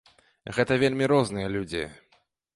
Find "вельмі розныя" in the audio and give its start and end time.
0.85-1.53